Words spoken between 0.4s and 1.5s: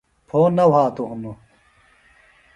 نہ وھاتوۡ ہِنوۡ